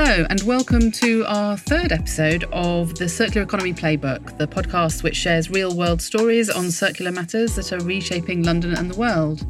[0.00, 5.16] Hello, and welcome to our third episode of the Circular Economy Playbook, the podcast which
[5.16, 9.44] shares real world stories on circular matters that are reshaping London and the world.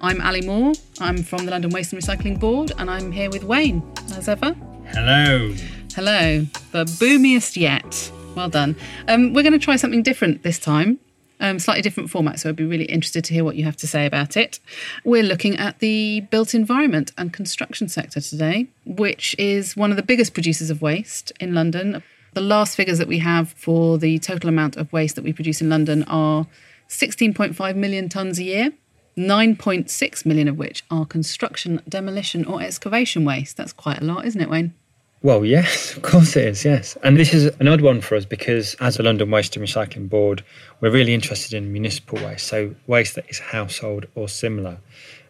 [0.00, 3.44] I'm Ali Moore, I'm from the London Waste and Recycling Board, and I'm here with
[3.44, 3.80] Wayne,
[4.16, 4.56] as ever.
[4.86, 5.54] Hello.
[5.94, 8.10] Hello, the boomiest yet.
[8.34, 8.74] Well done.
[9.06, 10.98] Um, we're going to try something different this time
[11.40, 12.40] um, slightly different format.
[12.40, 14.60] So I'd be really interested to hear what you have to say about it.
[15.04, 20.02] We're looking at the built environment and construction sector today, which is one of the
[20.02, 22.02] biggest producers of waste in London.
[22.34, 25.60] The last figures that we have for the total amount of waste that we produce
[25.60, 26.46] in London are
[26.88, 28.72] 16.5 million tonnes a year.
[29.16, 33.58] 9.6 million of which are construction, demolition, or excavation waste.
[33.58, 34.72] That's quite a lot, isn't it, Wayne?
[35.22, 36.96] Well, yes, of course it is, yes.
[37.02, 40.08] And this is an odd one for us because, as the London Waste and Recycling
[40.08, 40.44] Board,
[40.80, 44.78] we're really interested in municipal waste, so waste that is household or similar.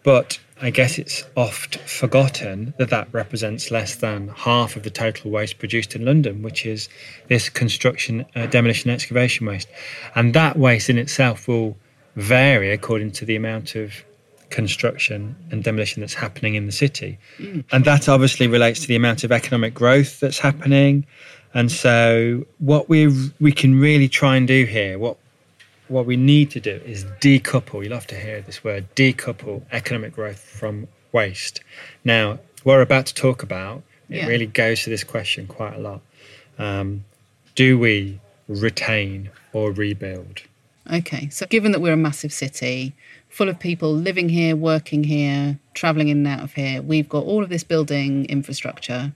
[0.03, 5.31] But I guess it's oft forgotten that that represents less than half of the total
[5.31, 6.89] waste produced in London, which is
[7.29, 9.69] this construction, uh, demolition, excavation waste.
[10.15, 11.77] And that waste in itself will
[12.17, 14.05] vary according to the amount of
[14.53, 17.19] construction and demolition that's happening in the city.
[17.39, 17.65] Mm.
[17.73, 21.05] And that obviously relates to the amount of economic growth that's happening.
[21.55, 23.01] And so what we
[23.41, 25.17] we can really try and do here, what
[25.89, 30.15] what we need to do is decouple, you'll have to hear this word, decouple economic
[30.15, 31.61] growth from waste.
[32.05, 34.27] Now, what we're about to talk about, it yeah.
[34.27, 36.01] really goes to this question quite a lot.
[36.59, 37.05] Um,
[37.55, 40.43] do we retain or rebuild?
[40.93, 42.95] Okay, so given that we're a massive city,
[43.33, 46.83] full of people living here, working here, traveling in and out of here.
[46.83, 49.13] We've got all of this building infrastructure.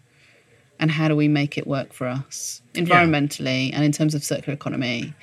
[0.80, 3.76] And how do we make it work for us environmentally yeah.
[3.76, 5.14] and in terms of circular economy?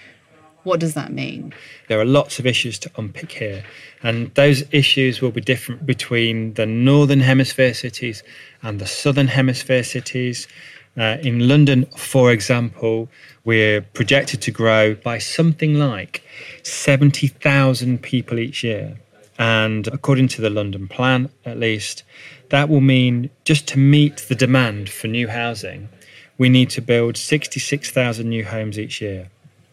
[0.64, 1.54] What does that mean?
[1.90, 3.64] There are lots of issues to unpick here,
[4.02, 8.24] and those issues will be different between the northern hemisphere cities
[8.62, 10.48] and the southern hemisphere cities.
[10.96, 13.10] Uh, in London, for example,
[13.44, 16.24] we're projected to grow by something like
[16.62, 18.98] 70,000 people each year.
[19.40, 22.04] And according to the London plan, at least,
[22.50, 25.90] that will mean just to meet the demand for new housing,
[26.38, 29.30] we need to build 66,000 new homes each year.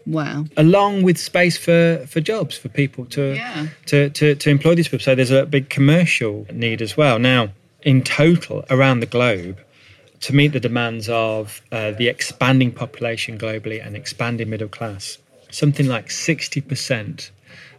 [0.07, 0.47] Wow.
[0.57, 3.67] Along with space for, for jobs, for people to, yeah.
[3.87, 5.05] to, to, to employ these people.
[5.05, 7.19] So there's a big commercial need as well.
[7.19, 7.51] Now,
[7.83, 9.59] in total, around the globe,
[10.21, 15.19] to meet the demands of uh, the expanding population globally and expanding middle class.
[15.51, 17.31] Something like 60%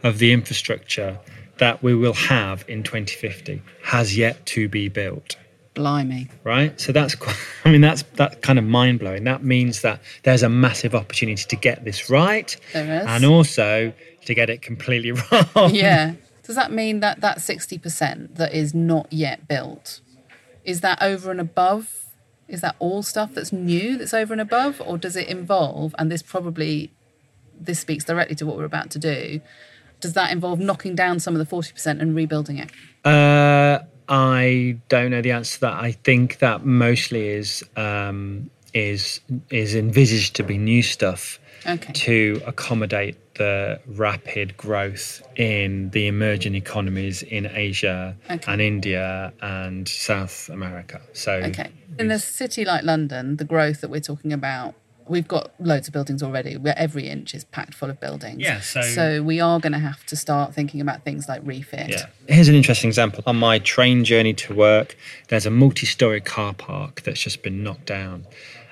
[0.03, 1.19] of the infrastructure
[1.59, 5.35] that we will have in 2050 has yet to be built.
[5.73, 6.27] Blimey.
[6.43, 6.79] Right?
[6.81, 9.23] So that's quite, I mean, that's that kind of mind blowing.
[9.23, 12.55] That means that there's a massive opportunity to get this right.
[12.73, 13.93] And also
[14.25, 15.11] to get it completely
[15.55, 15.73] wrong.
[15.73, 16.15] Yeah.
[16.43, 20.01] Does that mean that that 60% that is not yet built,
[20.65, 22.00] is that over and above
[22.51, 25.95] is that all stuff that's new that's over and above, or does it involve?
[25.97, 26.91] And this probably
[27.59, 29.41] this speaks directly to what we're about to do.
[29.99, 32.71] Does that involve knocking down some of the forty percent and rebuilding it?
[33.05, 33.79] Uh,
[34.09, 35.73] I don't know the answer to that.
[35.73, 41.93] I think that mostly is um, is is envisaged to be new stuff okay.
[41.93, 48.51] to accommodate the rapid growth in the emerging economies in Asia okay.
[48.51, 51.01] and India and South America.
[51.13, 51.71] So, okay.
[51.97, 54.75] in a city like London, the growth that we're talking about
[55.07, 58.39] we've got loads of buildings already where every inch is packed full of buildings.
[58.39, 61.89] Yeah, so, so we are going to have to start thinking about things like refit.
[61.89, 62.05] Yeah.
[62.29, 63.23] Here's an interesting example.
[63.25, 64.95] On my train journey to work,
[65.27, 68.25] there's a multi story car park that's just been knocked down.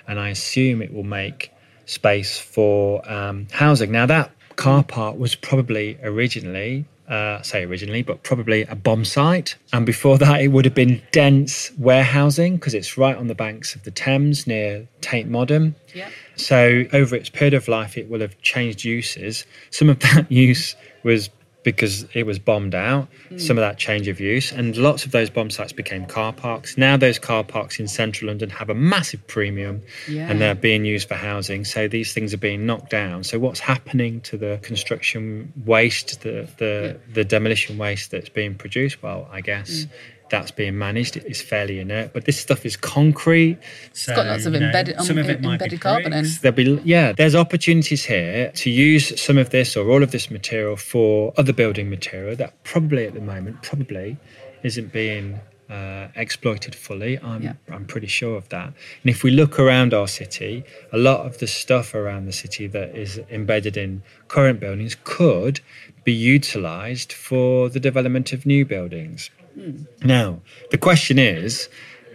[0.07, 1.51] And I assume it will make
[1.88, 3.91] space for um, housing.
[3.91, 9.56] Now, that car park was probably originally, uh, say originally, but probably a bomb site.
[9.72, 13.74] And before that, it would have been dense warehousing because it's right on the banks
[13.74, 15.75] of the Thames near Tate Modern.
[15.96, 16.09] Yeah.
[16.36, 19.46] So, over its period of life, it will have changed uses.
[19.72, 21.30] Some of that use was
[21.72, 23.40] because it was bombed out, mm.
[23.40, 26.78] some of that change of use, and lots of those bomb sites became car parks.
[26.78, 30.30] Now, those car parks in central London have a massive premium yeah.
[30.30, 31.63] and they're being used for housing.
[31.66, 33.24] So, these things are being knocked down.
[33.24, 37.13] So, what's happening to the construction waste, the, the, yeah.
[37.13, 39.04] the demolition waste that's being produced?
[39.04, 39.86] Well, I guess.
[39.86, 39.89] Mm
[40.30, 42.14] that's being managed is fairly inert.
[42.14, 43.58] But this stuff is concrete.
[43.94, 46.26] So, it's got lots of embedded, know, some um, of it embedded carbon in.
[46.42, 50.30] There'll be yeah, there's opportunities here to use some of this or all of this
[50.30, 54.18] material for other building material that probably at the moment probably
[54.64, 55.40] isn't being
[55.70, 57.20] uh, exploited fully.
[57.20, 57.54] I'm yeah.
[57.72, 58.68] I'm pretty sure of that.
[58.68, 62.68] And if we look around our city, a lot of the stuff around the city
[62.68, 65.62] that is embedded in current buildings could
[66.04, 69.30] be utilised for the development of new buildings.
[70.04, 70.40] Now,
[70.72, 71.70] the question is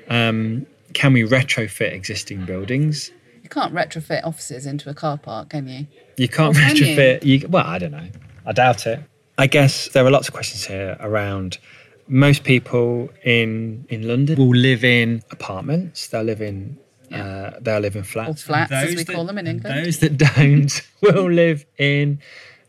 [0.09, 3.11] um, can we retrofit existing buildings?
[3.43, 5.87] You can't retrofit offices into a car park, can you?
[6.17, 6.85] You can't Or can you?
[6.85, 7.25] retrofit.
[7.25, 7.49] You?
[7.49, 8.09] well, I don't know.
[8.47, 9.01] I doubt it.
[9.37, 11.59] I guess there are lots of questions here around.
[12.07, 16.09] Most people in in London will live in apartments.
[16.09, 16.79] They'll live in
[17.13, 18.43] uh, they'll live in flats.
[18.43, 19.85] Or flats, as we that- call them in England.
[19.87, 22.19] Those that don't will live in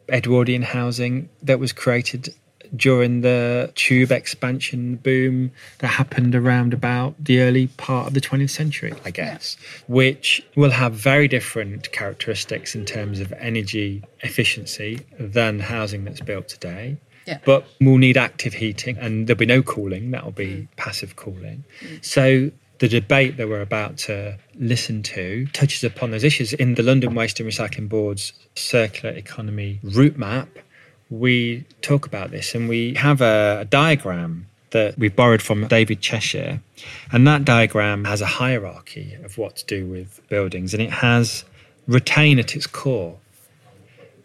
[0.10, 2.34] Edwardian housing that was created
[2.76, 8.50] during the tube expansion boom that happened around about the early part of the 20th
[8.50, 9.58] century, I guess,
[9.88, 16.48] which will have very different characteristics in terms of energy efficiency than housing that's built
[16.48, 16.98] today.
[17.26, 17.40] Yeah.
[17.44, 20.68] But we'll need active heating and there'll be no cooling, that'll be mm.
[20.78, 21.64] passive cooling.
[21.82, 22.06] Mm.
[22.06, 26.54] So the debate that we're about to listen to touches upon those issues.
[26.54, 30.50] In the London Waste and Recycling Board's circular economy route map,
[31.10, 36.02] we talk about this and we have a, a diagram that we've borrowed from David
[36.02, 36.62] Cheshire.
[37.12, 41.46] And that diagram has a hierarchy of what to do with buildings and it has
[41.88, 43.18] retain at its core.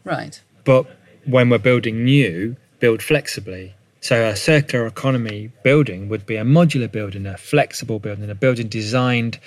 [0.05, 0.41] Right.
[0.65, 0.87] But
[1.25, 3.75] when we're building new, build flexibly.
[4.01, 8.69] So a circular economy building would be a modular building, a flexible building, a building
[8.69, 9.39] designed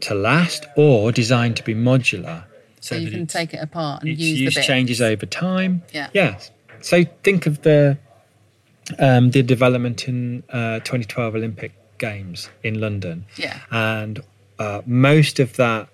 [0.00, 2.44] to last or designed to be modular.
[2.88, 4.66] So, you can take it apart and its use use the bits.
[4.66, 5.82] changes over time.
[5.92, 6.08] Yeah.
[6.14, 6.50] Yes.
[6.80, 7.98] So think of the
[8.98, 13.58] um, the development in uh, 2012 Olympic Games in London, Yeah.
[13.70, 14.20] and
[14.58, 15.88] uh, most of that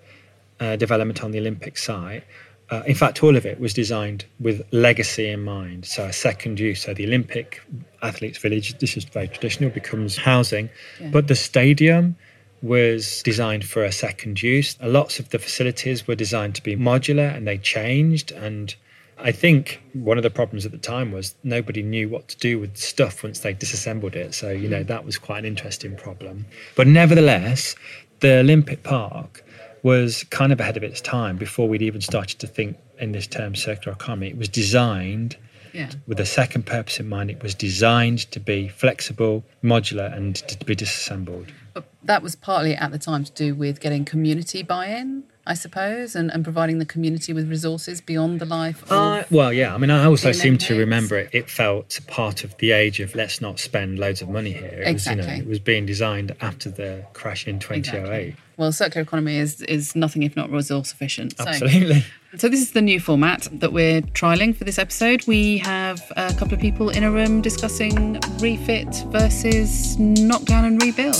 [0.60, 2.24] uh, development on the Olympic site.
[2.70, 5.84] Uh, in fact, all of it was designed with legacy in mind.
[5.86, 6.82] So, a second use.
[6.82, 7.60] So, the Olympic
[8.02, 10.70] Athletes Village, this is very traditional, becomes housing.
[11.00, 11.08] Yeah.
[11.08, 12.16] But the stadium
[12.64, 14.76] was designed for a second use.
[14.82, 18.32] Lots of the facilities were designed to be modular and they changed.
[18.32, 18.74] And
[19.18, 22.58] I think one of the problems at the time was nobody knew what to do
[22.58, 24.32] with stuff once they disassembled it.
[24.34, 24.86] So, you know, mm.
[24.86, 26.46] that was quite an interesting problem.
[26.74, 27.76] But nevertheless,
[28.20, 29.44] the Olympic Park
[29.82, 33.26] was kind of ahead of its time before we'd even started to think in this
[33.26, 34.28] term circular economy.
[34.28, 35.36] It was designed
[35.74, 35.90] Yeah.
[36.06, 37.30] with a second purpose in mind.
[37.30, 41.52] It was designed to be flexible, modular, and to be disassembled.
[41.74, 46.14] But that was partly at the time to do with getting community buy-in, I suppose,
[46.14, 49.74] and, and providing the community with resources beyond the life of Uh, well, yeah.
[49.74, 51.30] I mean, I also seem to remember it.
[51.32, 54.84] It felt part of the age of let's not spend loads of money here.
[54.86, 57.78] It was, you know, it was being designed after the crash in 2008.
[57.78, 58.36] Exactly.
[58.56, 61.36] Well, circular economy is is nothing if not resource efficient.
[61.36, 62.04] So, Absolutely.
[62.36, 65.26] so this is the new format that we're trialing for this episode.
[65.26, 71.16] We have a couple of people in a room discussing refit versus knockdown and rebuild.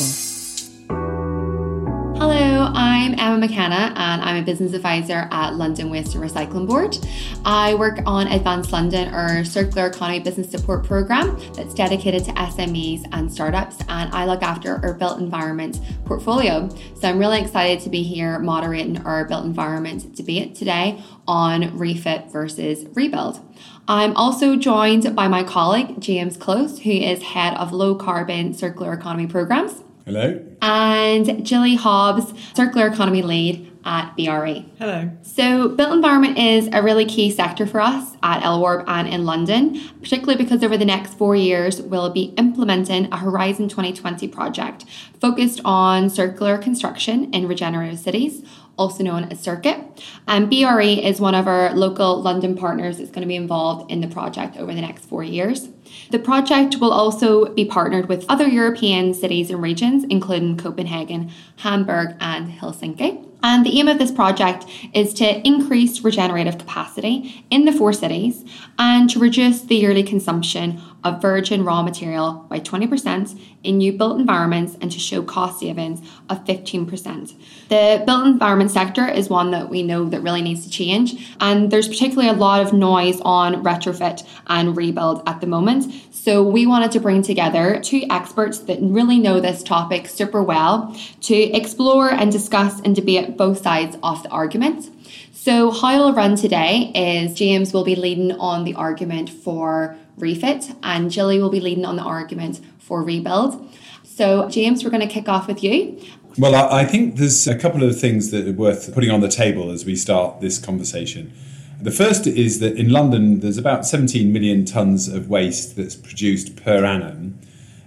[2.17, 6.97] Hello, I'm Emma McKenna and I'm a business advisor at London Waste and Recycling Board.
[7.45, 13.05] I work on Advance London, our circular economy business support program that's dedicated to SMEs
[13.11, 16.69] and startups, and I look after our built environment portfolio.
[17.01, 22.31] So I'm really excited to be here moderating our built environment debate today on refit
[22.31, 23.41] versus rebuild.
[23.89, 28.93] I'm also joined by my colleague James Close, who is head of low carbon circular
[28.93, 30.45] economy programs Hello.
[30.61, 34.65] and Gilly Hobbs, Circular Economy Lead at BRE.
[34.79, 35.11] Hello.
[35.23, 39.81] So, built environment is a really key sector for us at LWARB and in London,
[40.01, 44.85] particularly because over the next four years, we'll be implementing a Horizon 2020 project
[45.21, 48.43] focused on circular construction in regenerative cities,
[48.79, 50.03] also known as Circuit.
[50.27, 54.01] And BRE is one of our local London partners that's going to be involved in
[54.01, 55.69] the project over the next four years.
[56.11, 62.17] The project will also be partnered with other European cities and regions, including Copenhagen, Hamburg,
[62.21, 63.24] and Helsinki.
[63.45, 68.43] And the aim of this project is to increase regenerative capacity in the four cities
[68.79, 74.19] and to reduce the yearly consumption of virgin raw material by 20% in new built
[74.19, 77.35] environments and to show cost savings of 15%.
[77.69, 81.71] The built environment sector is one that we know that really needs to change and
[81.71, 85.93] there's particularly a lot of noise on retrofit and rebuild at the moment.
[86.11, 90.97] So we wanted to bring together two experts that really know this topic super well
[91.23, 94.91] to explore and discuss and debate both sides of the argument.
[95.33, 100.73] So how it'll run today is James will be leading on the argument for refit
[100.83, 103.69] and Gilly will be leading on the argument for rebuild.
[104.05, 106.01] So James, we're going to kick off with you.
[106.37, 109.71] Well, I, think there's a couple of things that are worth putting on the table
[109.71, 111.33] as we start this conversation.
[111.81, 116.57] The first is that in London, there's about 17 million tonnes of waste that's produced
[116.57, 117.39] per annum,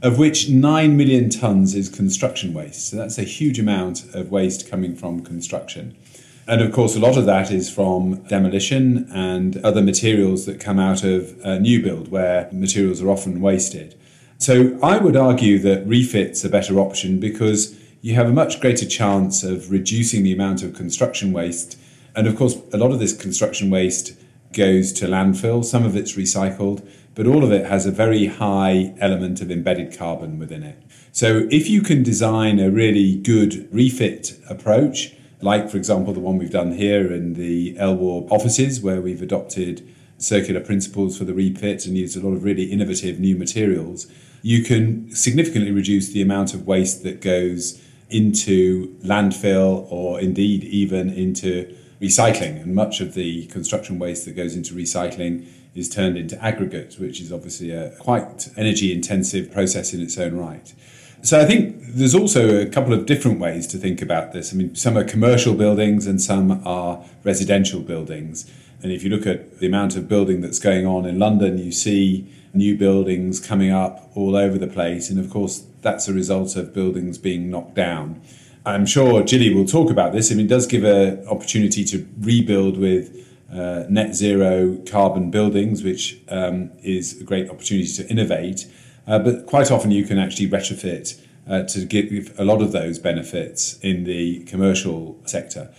[0.01, 2.89] of which 9 million tonnes is construction waste.
[2.89, 5.98] So that's a huge amount of waste coming from construction.
[6.47, 10.79] And of course, a lot of that is from demolition and other materials that come
[10.79, 13.95] out of a new build, where materials are often wasted.
[14.37, 18.85] So I would argue that refit's a better option because you have a much greater
[18.85, 21.77] chance of reducing the amount of construction waste.
[22.15, 24.13] And of course, a lot of this construction waste
[24.53, 28.93] goes to landfill, some of it's recycled, but all of it has a very high
[28.99, 30.81] element of embedded carbon within it.
[31.11, 36.38] So if you can design a really good refit approach, like for example the one
[36.38, 41.86] we've done here in the LWARB offices, where we've adopted circular principles for the refit
[41.86, 44.08] and used a lot of really innovative new materials,
[44.41, 51.10] you can significantly reduce the amount of waste that goes into landfill or indeed even
[51.10, 52.62] into recycling.
[52.62, 57.22] And much of the construction waste that goes into recycling is turned into aggregates, which
[57.22, 60.74] is obviously a quite energy intensive process in its own right.
[61.21, 64.53] So I think there's also a couple of different ways to think about this.
[64.53, 68.50] I mean, some are commercial buildings and some are residential buildings.
[68.83, 71.71] And if you look at the amount of building that's going on in London, you
[71.71, 75.09] see new buildings coming up all over the place.
[75.09, 78.21] And of course, that's a result of buildings being knocked down.
[78.65, 80.31] I'm sure Gilly will talk about this.
[80.31, 85.83] I mean, it does give an opportunity to rebuild with uh, net zero carbon buildings,
[85.83, 88.67] which um, is a great opportunity to innovate.
[89.07, 92.99] Uh, but quite often you can actually retrofit uh, to give a lot of those
[92.99, 95.73] benefits in the commercial sector.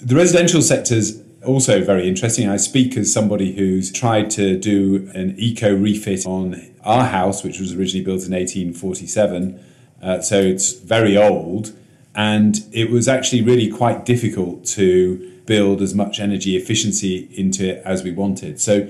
[0.00, 2.48] The residential sector's also very interesting.
[2.48, 7.58] I speak as somebody who's tried to do an eco refit on our house, which
[7.58, 9.64] was originally built in 1847.
[10.02, 11.72] Uh, so it's very old.
[12.14, 17.82] And it was actually really quite difficult to build as much energy efficiency into it
[17.84, 18.60] as we wanted.
[18.60, 18.88] So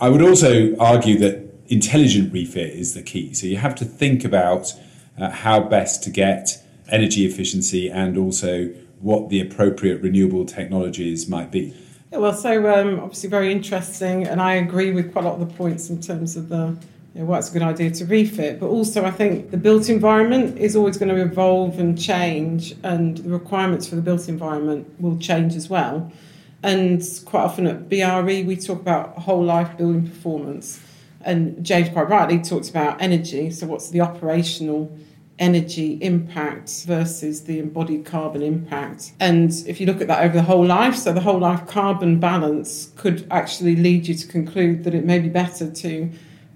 [0.00, 3.34] I would also argue that intelligent refit is the key.
[3.34, 4.72] So you have to think about
[5.18, 8.66] uh, how best to get energy efficiency and also
[9.00, 11.74] what the appropriate renewable technologies might be.
[12.12, 15.48] Yeah, well, so um, obviously very interesting, and I agree with quite a lot of
[15.48, 16.76] the points in terms of the
[17.14, 18.58] you know, what's a good idea to refit.
[18.58, 23.18] But also, I think the built environment is always going to evolve and change, and
[23.18, 26.10] the requirements for the built environment will change as well.
[26.62, 30.80] And quite often at BRE, we talk about whole life building performance.
[31.24, 33.50] And James quite rightly talks about energy.
[33.50, 34.96] So, what's the operational
[35.38, 39.12] energy impact versus the embodied carbon impact.
[39.18, 42.20] And if you look at that over the whole life, so the whole life carbon
[42.20, 46.10] balance could actually lead you to conclude that it may be better to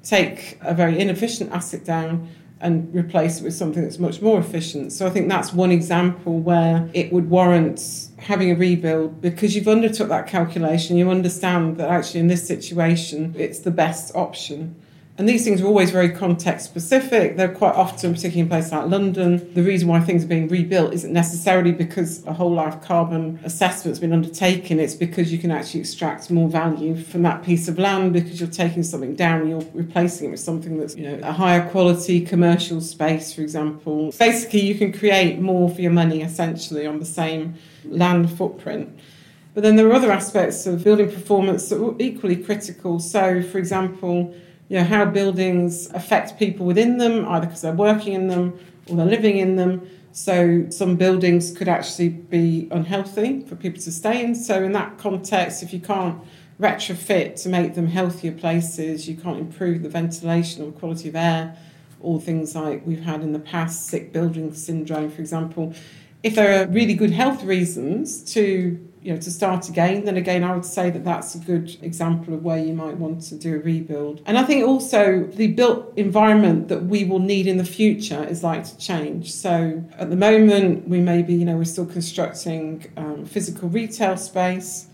[0.04, 2.28] take a very inefficient asset down
[2.60, 4.92] and replace it with something that's much more efficient.
[4.92, 9.68] So I think that's one example where it would warrant having a rebuild because you've
[9.68, 14.74] undertook that calculation, you understand that actually in this situation it's the best option.
[15.18, 17.37] And these things are always very context specific.
[17.37, 20.92] They're quite often, particularly in places like London, the reason why things are being rebuilt
[20.94, 24.78] isn't necessarily because a whole life carbon assessment's been undertaken.
[24.78, 28.48] It's because you can actually extract more value from that piece of land because you're
[28.48, 32.20] taking something down and you're replacing it with something that's, you know, a higher quality
[32.20, 34.12] commercial space, for example.
[34.20, 38.96] Basically, you can create more for your money essentially on the same land footprint.
[39.52, 43.00] But then there are other aspects of building performance that are equally critical.
[43.00, 44.32] So, for example,
[44.68, 48.58] you know, how buildings affect people within them, either because they're working in them
[48.88, 49.88] or they're living in them.
[50.12, 54.34] So some buildings could actually be unhealthy for people to stay in.
[54.34, 56.22] So in that context, if you can't
[56.60, 61.56] retrofit to make them healthier places, you can't improve the ventilation or quality of air,
[62.00, 65.75] or things like we've had in the past, sick building syndrome, for example.
[66.22, 70.44] If there are really good health reasons to you know, to start again, then again,
[70.44, 73.56] I would say that that's a good example of where you might want to do
[73.56, 74.20] a rebuild.
[74.26, 78.44] And I think also the built environment that we will need in the future is
[78.44, 79.32] like to change.
[79.32, 84.18] So at the moment, we may be, you know, we're still constructing um, physical retail
[84.18, 84.88] space.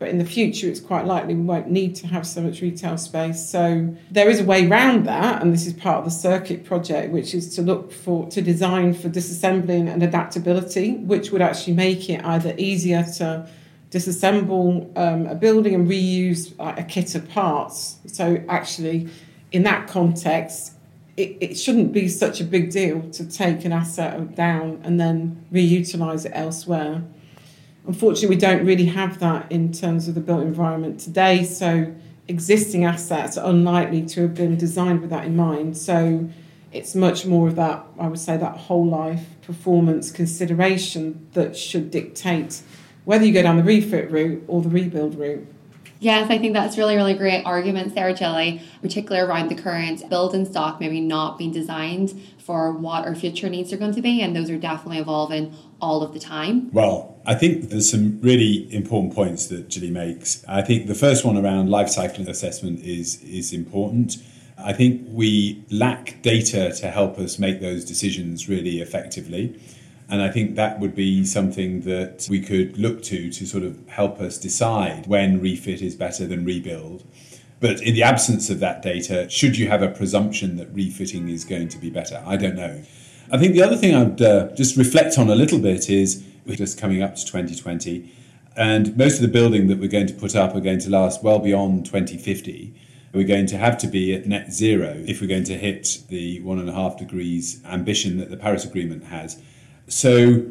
[0.00, 2.98] But in the future, it's quite likely we won't need to have so much retail
[2.98, 3.48] space.
[3.48, 7.12] So there is a way around that, and this is part of the circuit project,
[7.12, 12.10] which is to look for to design for disassembling and adaptability, which would actually make
[12.10, 13.46] it either easier to
[13.90, 17.96] disassemble um, a building and reuse like, a kit of parts.
[18.06, 19.08] So actually,
[19.52, 20.74] in that context,
[21.16, 25.44] it, it shouldn't be such a big deal to take an asset down and then
[25.52, 27.02] reutilize it elsewhere.
[27.86, 31.44] Unfortunately, we don't really have that in terms of the built environment today.
[31.44, 31.92] So
[32.28, 35.76] existing assets are unlikely to have been designed with that in mind.
[35.76, 36.28] So
[36.72, 41.90] it's much more of that, I would say, that whole life performance consideration that should
[41.90, 42.62] dictate
[43.04, 45.46] whether you go down the refit route or the rebuild route.
[46.00, 50.32] Yes, I think that's really, really great argument, Sarah Gilly, particularly around the current build
[50.32, 54.22] building stock maybe not being designed for what our future needs are going to be,
[54.22, 56.70] and those are definitely evolving all of the time.
[56.72, 60.42] Well, I think there's some really important points that Gilly makes.
[60.48, 64.16] I think the first one around life cycle assessment is is important.
[64.58, 69.58] I think we lack data to help us make those decisions really effectively.
[70.10, 73.78] And I think that would be something that we could look to to sort of
[73.88, 77.04] help us decide when refit is better than rebuild.
[77.60, 81.44] But in the absence of that data, should you have a presumption that refitting is
[81.44, 82.22] going to be better?
[82.26, 82.82] I don't know.
[83.30, 86.56] I think the other thing I'd uh, just reflect on a little bit is we're
[86.56, 88.12] just coming up to 2020,
[88.56, 91.22] and most of the building that we're going to put up are going to last
[91.22, 92.74] well beyond 2050
[93.12, 96.40] we're going to have to be at net zero if we're going to hit the
[96.40, 99.42] one and a half degrees ambition that the Paris Agreement has.
[99.90, 100.46] So,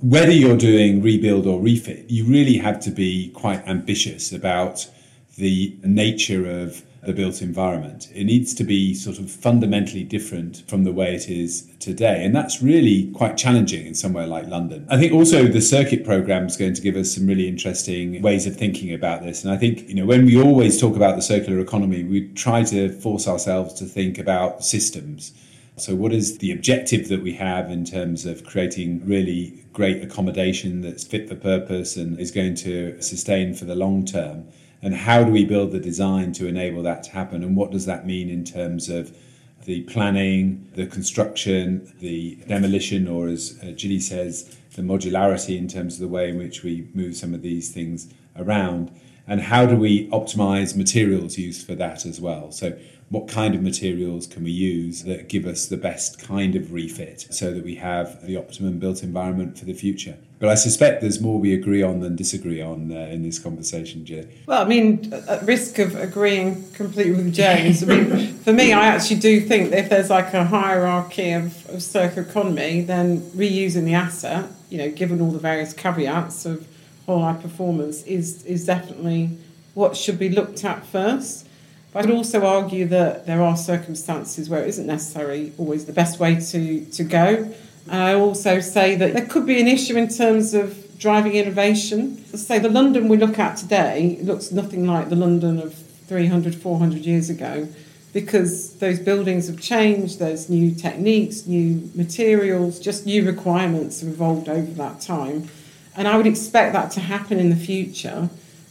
[0.00, 4.88] whether you're doing rebuild or refit, you really have to be quite ambitious about
[5.36, 8.08] the nature of the built environment.
[8.14, 12.24] It needs to be sort of fundamentally different from the way it is today.
[12.24, 14.86] And that's really quite challenging in somewhere like London.
[14.88, 18.46] I think also the circuit program is going to give us some really interesting ways
[18.46, 19.42] of thinking about this.
[19.42, 22.62] And I think, you know, when we always talk about the circular economy, we try
[22.62, 25.32] to force ourselves to think about systems.
[25.76, 30.82] So, what is the objective that we have in terms of creating really great accommodation
[30.82, 34.46] that's fit for purpose and is going to sustain for the long term?
[34.84, 37.86] and how do we build the design to enable that to happen and what does
[37.86, 39.16] that mean in terms of
[39.64, 45.94] the planning, the construction, the demolition, or as uh, Gilly says, the modularity in terms
[45.94, 48.90] of the way in which we move some of these things around,
[49.26, 52.50] and how do we optimize materials used for that as well.
[52.52, 52.76] So,
[53.10, 57.28] what kind of materials can we use that give us the best kind of refit
[57.30, 60.16] so that we have the optimum built environment for the future?
[60.40, 64.04] But I suspect there's more we agree on than disagree on uh, in this conversation,
[64.04, 64.26] Jay.
[64.46, 68.86] Well, I mean, at risk of agreeing completely with James, I mean, for me, I
[68.86, 73.84] actually do think that if there's like a hierarchy of, of circular economy, then reusing
[73.84, 76.66] the asset, you know, given all the various caveats of
[77.06, 79.38] whole life performance, is is definitely
[79.74, 81.46] what should be looked at first.
[81.92, 85.92] But I would also argue that there are circumstances where it isn't necessarily always the
[85.92, 87.54] best way to, to go.
[87.88, 92.24] And I also say that there could be an issue in terms of driving innovation.
[92.32, 96.54] Let's say the London we look at today looks nothing like the London of 300,
[96.54, 97.68] 400 years ago
[98.12, 104.48] because those buildings have changed, there's new techniques, new materials, just new requirements have evolved
[104.48, 105.48] over that time.
[105.96, 108.28] And I would expect that to happen in the future.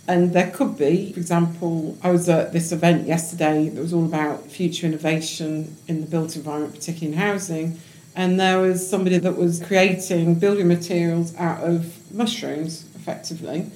[0.07, 4.03] And there could be, for example, I was at this event yesterday that was all
[4.03, 7.79] about future innovation in the built environment, particularly in housing.
[8.15, 13.71] And there was somebody that was creating building materials out of mushrooms, effectively.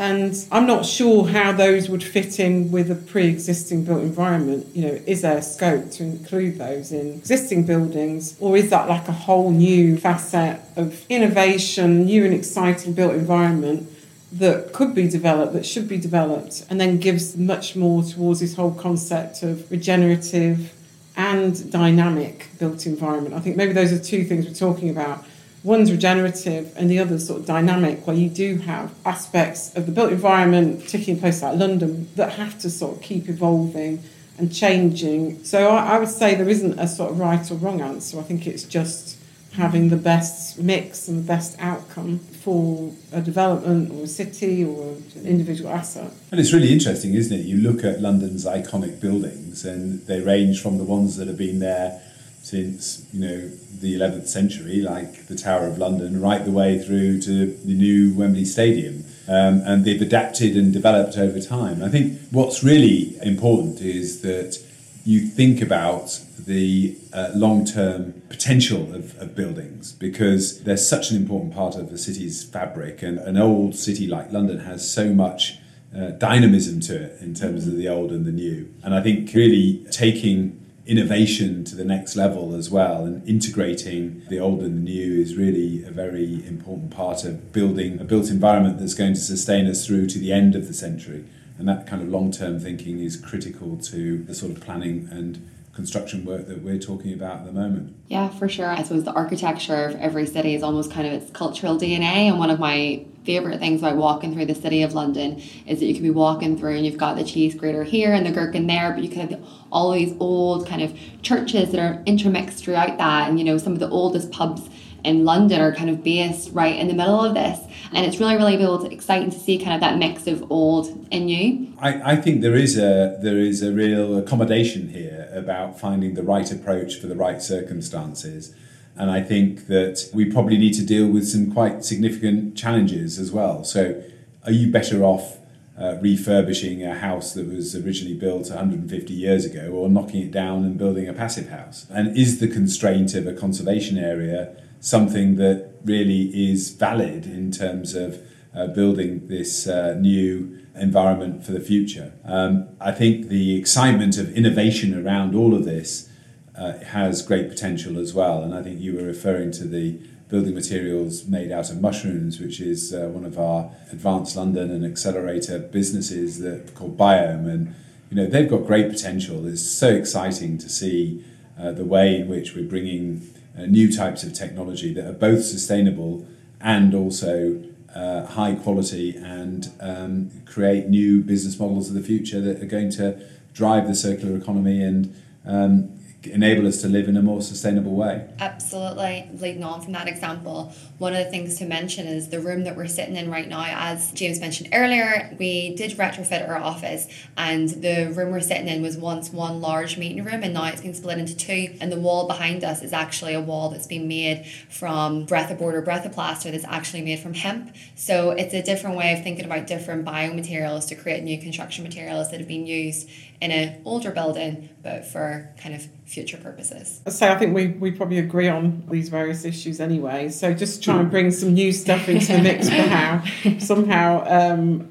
[0.00, 4.74] And I'm not sure how those would fit in with a pre existing built environment.
[4.74, 9.08] You know, is there scope to include those in existing buildings, or is that like
[9.08, 13.90] a whole new facet of innovation, new and exciting built environment
[14.32, 18.56] that could be developed, that should be developed, and then gives much more towards this
[18.56, 20.72] whole concept of regenerative
[21.14, 23.34] and dynamic built environment.
[23.34, 25.26] I think maybe those are two things we're talking about.
[25.62, 29.92] One's regenerative and the other's sort of dynamic, where you do have aspects of the
[29.92, 34.02] built environment, particularly in places like London, that have to sort of keep evolving
[34.38, 35.44] and changing.
[35.44, 38.18] So I, I would say there isn't a sort of right or wrong answer.
[38.18, 39.18] I think it's just
[39.52, 44.92] having the best mix and the best outcome for a development or a city or
[45.16, 46.10] an individual asset.
[46.30, 47.44] And it's really interesting, isn't it?
[47.44, 51.58] You look at London's iconic buildings and they range from the ones that have been
[51.58, 52.00] there
[52.50, 53.48] since, you know,
[53.80, 58.12] the 11th century, like the Tower of London, right the way through to the new
[58.14, 59.04] Wembley Stadium.
[59.28, 61.82] Um, and they've adapted and developed over time.
[61.82, 64.58] I think what's really important is that
[65.04, 71.16] you think about the uh, long term potential of, of, buildings because they're such an
[71.16, 73.02] important part of the city's fabric.
[73.02, 75.58] And an old city like London has so much
[75.96, 78.72] uh, dynamism to it in terms of the old and the new.
[78.82, 80.59] And I think really taking
[80.90, 85.36] innovation to the next level as well and integrating the old and the new is
[85.36, 89.86] really a very important part of building a built environment that's going to sustain us
[89.86, 91.24] through to the end of the century.
[91.58, 95.48] And that kind of long term thinking is critical to the sort of planning and
[95.72, 97.96] construction work that we're talking about at the moment.
[98.08, 98.68] Yeah, for sure.
[98.68, 102.28] I suppose the architecture of every city is almost kind of its cultural DNA.
[102.28, 105.86] And one of my favorite things about walking through the city of London is that
[105.86, 108.66] you can be walking through and you've got the cheese grater here and the gherkin
[108.66, 112.98] there, but you could have all these old kind of churches that are intermixed throughout
[112.98, 113.28] that.
[113.28, 114.68] And, you know, some of the oldest pubs
[115.04, 117.58] in London are kind of based right in the middle of this.
[117.92, 121.26] And it's really, really to, exciting to see kind of that mix of old and
[121.26, 121.72] new.
[121.78, 126.22] I, I think there is a there is a real accommodation here about finding the
[126.22, 128.54] right approach for the right circumstances.
[128.96, 133.32] And I think that we probably need to deal with some quite significant challenges as
[133.32, 133.64] well.
[133.64, 134.02] So,
[134.44, 135.38] are you better off
[135.78, 140.64] uh, refurbishing a house that was originally built 150 years ago or knocking it down
[140.64, 141.86] and building a passive house?
[141.90, 147.94] And is the constraint of a conservation area something that really is valid in terms
[147.94, 148.20] of
[148.54, 152.12] uh, building this uh, new environment for the future.
[152.24, 156.08] Um, I think the excitement of innovation around all of this
[156.56, 158.42] uh, has great potential as well.
[158.42, 162.60] And I think you were referring to the building materials made out of mushrooms, which
[162.60, 167.74] is uh, one of our Advance London and accelerator businesses that called Biohm, and
[168.10, 169.46] you know they've got great potential.
[169.46, 171.24] It's so exciting to see
[171.58, 175.44] uh, the way in which we're bringing uh, new types of technology that are both
[175.44, 176.26] sustainable
[176.60, 177.62] and also
[177.94, 182.90] uh, high quality and um, create new business models of the future that are going
[182.90, 183.20] to
[183.52, 188.28] drive the circular economy and um, enable us to live in a more sustainable way.
[188.38, 189.28] Absolutely.
[189.38, 192.76] Leading on from that example, one of the things to mention is the room that
[192.76, 193.64] we're sitting in right now.
[193.66, 198.82] As James mentioned earlier, we did retrofit our office, and the room we're sitting in
[198.82, 201.74] was once one large meeting room, and now it's been split into two.
[201.80, 205.82] And the wall behind us is actually a wall that's been made from Breathaboard or
[205.82, 207.74] Breathaplasta that's actually made from hemp.
[207.94, 212.30] So it's a different way of thinking about different biomaterials to create new construction materials
[212.30, 213.08] that have been used
[213.40, 217.00] in an older building, but for kind of future purposes.
[217.06, 220.28] I say I think we, we probably agree on these various issues anyway.
[220.28, 223.24] So just try and bring some new stuff into the mix for how
[223.58, 224.90] somehow um,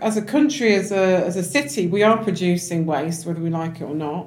[0.00, 3.80] as a country, as a as a city, we are producing waste, whether we like
[3.80, 4.26] it or not.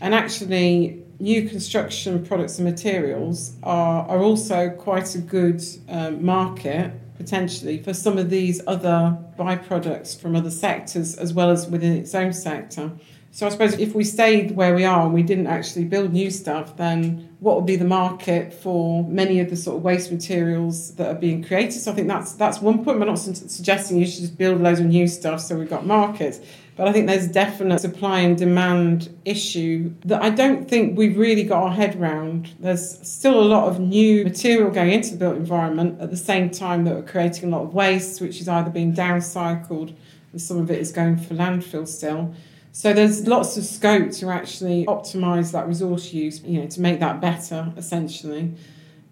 [0.00, 6.92] And actually new construction products and materials are, are also quite a good um, market
[7.20, 12.14] potentially for some of these other byproducts from other sectors as well as within its
[12.14, 12.90] own sector.
[13.32, 16.30] So I suppose if we stayed where we are and we didn't actually build new
[16.30, 20.94] stuff, then what would be the market for many of the sort of waste materials
[20.96, 21.80] that are being created?
[21.80, 23.00] So I think that's that's one point.
[23.00, 26.40] I'm not suggesting you should just build loads of new stuff so we've got markets.
[26.76, 31.44] But I think there's definite supply and demand issue that I don't think we've really
[31.44, 32.54] got our head round.
[32.58, 36.50] There's still a lot of new material going into the built environment at the same
[36.50, 39.94] time that we're creating a lot of waste, which is either being downcycled
[40.32, 42.34] and some of it is going for landfill still.
[42.72, 47.00] So there's lots of scope to actually optimize that resource use, you know, to make
[47.00, 48.54] that better essentially.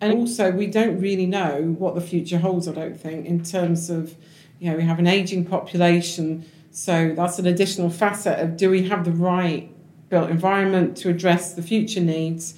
[0.00, 3.90] And also we don't really know what the future holds, I don't think, in terms
[3.90, 4.14] of,
[4.60, 6.46] you know, we have an aging population.
[6.70, 9.70] So that's an additional facet of do we have the right
[10.08, 12.54] built environment to address the future needs?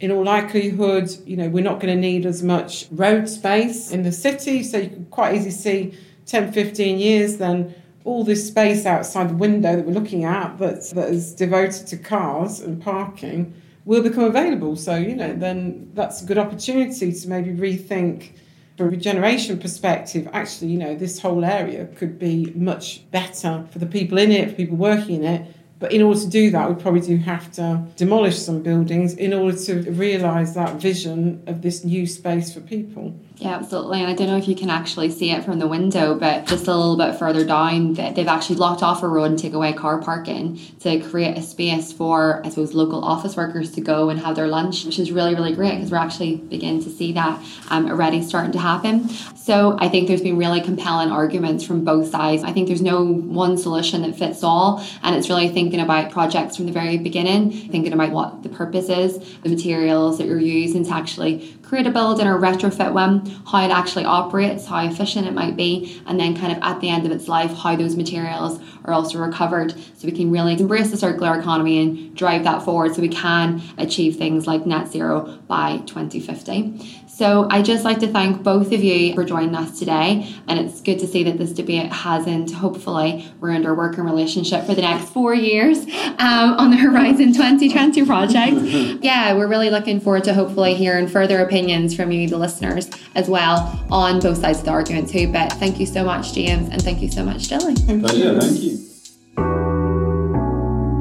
[0.00, 4.02] In all likelihood, you know, we're not going to need as much road space in
[4.02, 4.64] the city.
[4.64, 9.34] So you can quite easily see 10, 15 years then all this space outside the
[9.34, 14.24] window that we're looking at that's, that is devoted to cars and parking will become
[14.24, 14.76] available.
[14.76, 18.32] So, you know, then that's a good opportunity to maybe rethink
[18.76, 23.78] from a regeneration perspective, actually, you know, this whole area could be much better for
[23.78, 25.56] the people in it, for people working in it.
[25.78, 29.32] But in order to do that, we probably do have to demolish some buildings in
[29.32, 33.14] order to realise that vision of this new space for people.
[33.36, 34.00] Yeah, absolutely.
[34.00, 36.68] And I don't know if you can actually see it from the window, but just
[36.68, 40.00] a little bit further down, they've actually locked off a road and take away car
[40.00, 44.36] parking to create a space for, I suppose, local office workers to go and have
[44.36, 47.90] their lunch, which is really, really great because we're actually beginning to see that um,
[47.90, 49.08] already starting to happen.
[49.08, 52.44] So I think there's been really compelling arguments from both sides.
[52.44, 56.56] I think there's no one solution that fits all, and it's really thinking about projects
[56.56, 60.84] from the very beginning, thinking about what the purpose is, the materials that you're using
[60.84, 65.32] to actually create a building or retrofit one, how it actually operates, how efficient it
[65.32, 68.60] might be, and then kind of at the end of its life, how those materials
[68.84, 72.94] are also recovered so we can really embrace the circular economy and drive that forward
[72.94, 77.04] so we can achieve things like net zero by 2050.
[77.14, 80.28] So I just like to thank both of you for joining us today.
[80.48, 84.74] And it's good to see that this debate hasn't hopefully ruined our working relationship for
[84.74, 85.78] the next four years
[86.18, 88.56] um, on the Horizon 2020 project.
[89.04, 91.53] yeah, we're really looking forward to hopefully hearing further opinions
[91.94, 95.30] from you, the listeners, as well on both sides of the argument too.
[95.30, 97.74] But thank you so much, James, and thank you so much, Gilly.
[97.74, 98.76] Pleasure, thank you.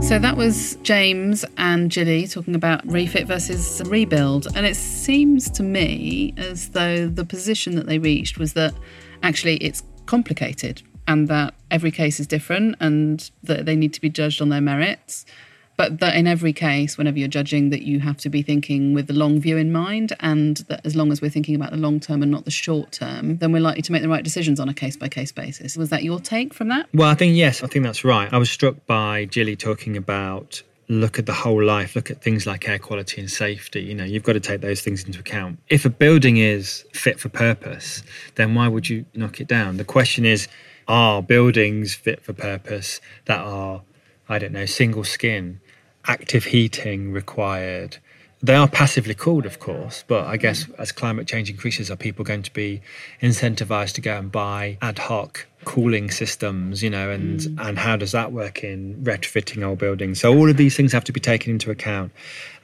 [0.03, 4.47] So that was James and Gilly talking about refit versus rebuild.
[4.55, 8.75] And it seems to me as though the position that they reached was that
[9.23, 14.09] actually it's complicated and that every case is different and that they need to be
[14.09, 15.25] judged on their merits
[15.75, 19.07] but that in every case, whenever you're judging, that you have to be thinking with
[19.07, 21.99] the long view in mind, and that as long as we're thinking about the long
[21.99, 24.69] term and not the short term, then we're likely to make the right decisions on
[24.69, 25.75] a case by case basis.
[25.77, 26.87] Was that your take from that?
[26.93, 28.31] Well, I think yes, I think that's right.
[28.31, 32.45] I was struck by Gilly talking about look at the whole life, look at things
[32.45, 33.81] like air quality and safety.
[33.81, 35.59] You know, you've got to take those things into account.
[35.69, 38.03] If a building is fit for purpose,
[38.35, 39.77] then why would you knock it down?
[39.77, 40.47] The question is,
[40.87, 43.81] are buildings fit for purpose that are,
[44.27, 45.61] I don't know, single skin?
[46.05, 47.97] Active heating required,
[48.43, 52.25] they are passively cooled, of course, but I guess as climate change increases, are people
[52.25, 52.81] going to be
[53.21, 57.65] incentivized to go and buy ad hoc cooling systems, you know, and mm.
[57.65, 60.19] and how does that work in retrofitting old buildings?
[60.19, 62.11] So all of these things have to be taken into account.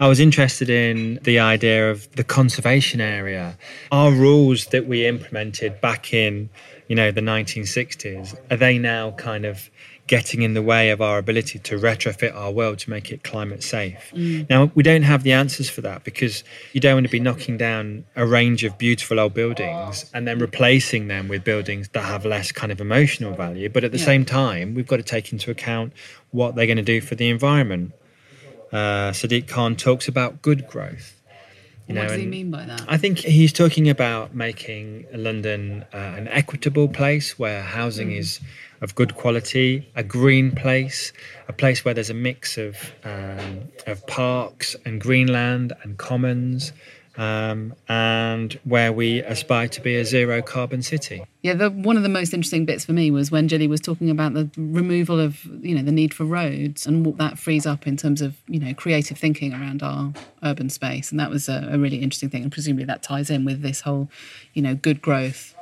[0.02, 3.58] I was interested in the idea of the conservation area.
[3.90, 6.50] Our rules that we implemented back in,
[6.90, 9.70] you know, the 1960s, are they now kind of
[10.10, 13.62] getting in the way of our ability to retrofit our world to make it climate
[13.62, 14.12] safe.
[14.16, 14.50] Mm.
[14.50, 16.44] Now, we don't have the answers for that because
[16.74, 20.40] you don't want to be knocking down a range of beautiful old buildings and then
[20.40, 23.70] replacing them with buildings that have less kind of emotional value.
[23.70, 24.06] But at the yeah.
[24.06, 25.94] same time, we've got to take into account
[26.32, 27.94] what they're going to do for the environment.
[28.72, 31.19] Uh, Sadiq Khan talks about good growth.
[31.90, 32.86] You know, what does he mean by that?
[32.88, 38.20] I think he's talking about making London uh, an equitable place where housing mm.
[38.20, 38.40] is
[38.80, 41.12] of good quality, a green place,
[41.48, 46.74] a place where there's a mix of um, of parks and greenland and commons,
[47.20, 51.22] um, and where we aspire to be a zero carbon city.
[51.42, 54.10] Yeah, the, one of the most interesting bits for me was when Gilly was talking
[54.10, 57.86] about the removal of you know the need for roads and what that frees up
[57.86, 61.68] in terms of you know creative thinking around our urban space, and that was a,
[61.72, 64.10] a really interesting thing, and presumably that ties in with this whole
[64.54, 65.54] you know good growth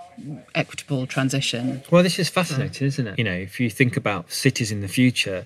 [0.53, 1.83] equitable transition.
[1.91, 3.17] Well, this is fascinating, isn't it?
[3.17, 5.45] You know, if you think about cities in the future,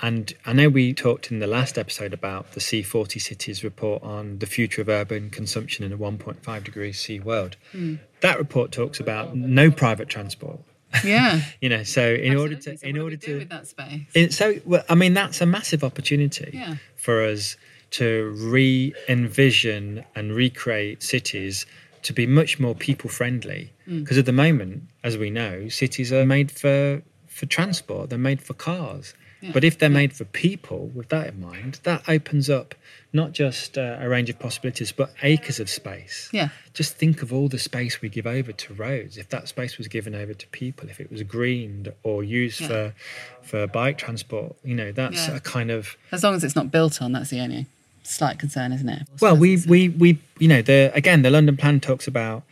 [0.00, 4.38] and I know we talked in the last episode about the C40 Cities report on
[4.38, 7.56] the future of urban consumption in a 1.5 degrees C world.
[7.74, 7.98] Mm.
[8.20, 10.60] That report talks about no private transport.
[11.04, 11.42] Yeah.
[11.60, 12.36] you know, so in Absolutely.
[12.36, 14.02] order to so in order to with that space.
[14.14, 16.76] It, so well, I mean that's a massive opportunity yeah.
[16.96, 17.56] for us
[17.92, 21.66] to re-envision and recreate cities
[22.02, 24.20] to be much more people friendly because mm.
[24.20, 28.54] at the moment as we know cities are made for for transport they're made for
[28.54, 29.50] cars yeah.
[29.52, 32.74] but if they're made for people with that in mind that opens up
[33.12, 37.32] not just uh, a range of possibilities but acres of space yeah just think of
[37.32, 40.46] all the space we give over to roads if that space was given over to
[40.48, 42.68] people if it was greened or used yeah.
[42.68, 42.94] for
[43.42, 47.02] for bike transport you know that's a kind of as long as it's not built
[47.02, 47.66] on that's the only
[48.10, 49.06] slight concern, isn't it?
[49.20, 52.42] Well, we we we you know the again the London plan talks about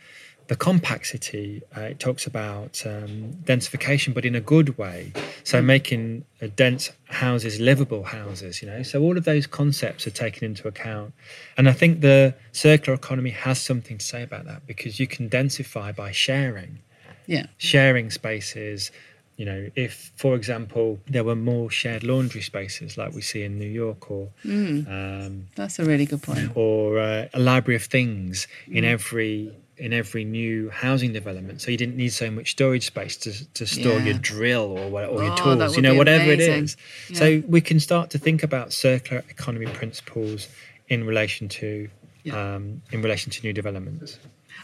[0.49, 1.61] the compact city.
[1.77, 5.13] Uh, it talks about um, densification, but in a good way.
[5.43, 5.65] So mm.
[5.65, 8.61] making uh, dense houses livable houses.
[8.61, 11.13] You know, so all of those concepts are taken into account,
[11.55, 15.29] and I think the circular economy has something to say about that because you can
[15.29, 16.79] densify by sharing.
[17.27, 18.91] Yeah, sharing spaces
[19.37, 23.57] you know, if, for example, there were more shared laundry spaces like we see in
[23.57, 27.83] New York, or mm, um, that's a really good point, or uh, a library of
[27.83, 28.75] things mm.
[28.75, 33.17] in every in every new housing development, so you didn't need so much storage space
[33.17, 34.05] to, to store yeah.
[34.05, 36.53] your drill or, or oh, your tools, you know, whatever amazing.
[36.53, 36.77] it is.
[37.09, 37.17] Yeah.
[37.17, 40.47] So we can start to think about circular economy principles
[40.89, 41.89] in relation to
[42.23, 42.55] yeah.
[42.55, 44.19] um, in relation to new developments.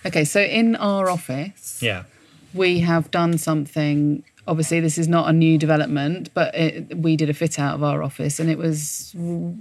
[0.06, 2.04] Okay, so in our office, yeah,
[2.54, 7.30] we have done something obviously this is not a new development but it, we did
[7.30, 9.14] a fit out of our office and it was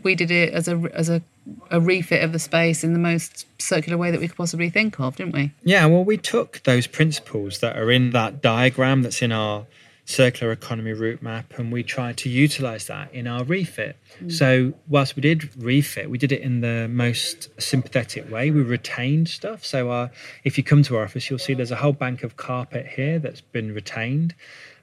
[0.03, 1.23] we did it as a as a,
[1.71, 4.99] a refit of the space in the most circular way that we could possibly think
[5.01, 9.23] of didn't we yeah well we took those principles that are in that diagram that's
[9.23, 9.67] in our
[10.07, 13.97] circular economy route map and we tried to utilize that in our refit.
[14.21, 14.33] Mm.
[14.33, 18.51] So, whilst we did refit, we did it in the most sympathetic way.
[18.51, 19.65] We retained stuff.
[19.65, 20.11] So, our,
[20.45, 23.19] if you come to our office, you'll see there's a whole bank of carpet here
[23.19, 24.35] that's been retained.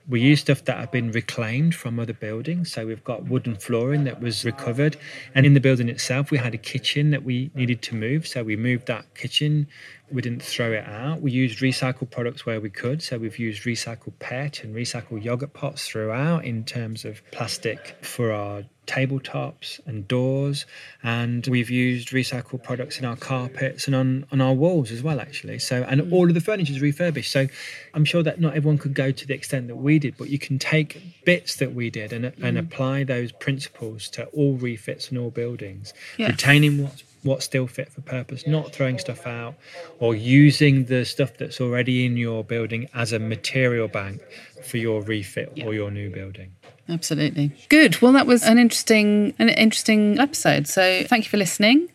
[0.08, 2.72] We use stuff that have been reclaimed from other buildings.
[2.72, 4.98] So we've got wooden flooring that was recovered.
[5.36, 8.28] And in the building itself, we had a kitchen that we needed to move.
[8.28, 9.68] So we moved that kitchen.
[10.12, 11.22] We didn't throw it out.
[11.22, 13.02] We used recycled products where we could.
[13.02, 18.32] So we've used recycled PET and recycled yogurt pots throughout in terms of plastic for
[18.32, 20.66] our tabletops and doors
[21.04, 25.20] and we've used recycled products in our carpets and on, on our walls as well
[25.22, 26.12] actually so and mm.
[26.12, 27.48] all of the furniture is refurbished so
[27.94, 30.40] i'm sure that not everyone could go to the extent that we did but you
[30.40, 32.44] can take bits that we did and, mm.
[32.44, 37.92] and apply those principles to all refits and all buildings retaining what's what's still fit
[37.92, 39.56] for purpose, not throwing stuff out
[40.00, 44.22] or using the stuff that's already in your building as a material bank
[44.64, 45.66] for your refit yeah.
[45.66, 46.54] or your new building.
[46.90, 47.52] Absolutely.
[47.70, 48.02] Good.
[48.02, 50.68] Well, that was an interesting an interesting episode.
[50.68, 51.90] So, thank you for listening.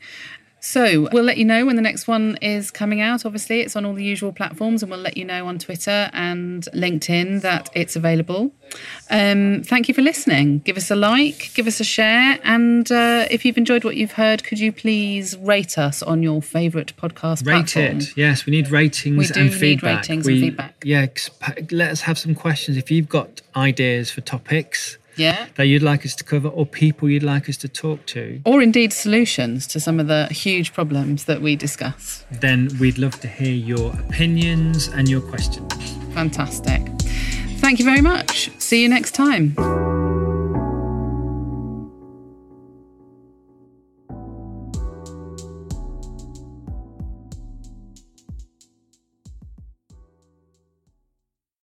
[0.67, 3.25] So we'll let you know when the next one is coming out.
[3.25, 6.65] Obviously, it's on all the usual platforms, and we'll let you know on Twitter and
[6.75, 8.53] LinkedIn that it's available.
[9.09, 10.59] Um, thank you for listening.
[10.59, 14.13] Give us a like, give us a share, and uh, if you've enjoyed what you've
[14.13, 17.99] heard, could you please rate us on your favourite podcast Rate platform?
[17.99, 18.17] it.
[18.17, 19.99] Yes, we need ratings we do and need feedback.
[19.99, 20.83] ratings we, and feedback.
[20.85, 21.07] Yeah,
[21.71, 22.77] let us have some questions.
[22.77, 25.47] If you've got ideas for topics Yeah.
[25.55, 28.63] that you'd like us to cover or people you'd like us to talk to, Or
[28.63, 32.25] indeed solutions to some of the huge problems that we discuss.
[32.41, 35.73] then we'd love to hear your opinions and your questions.
[36.15, 36.83] Fantastic.
[37.61, 38.51] Thank you very much.
[38.59, 39.55] See you next time.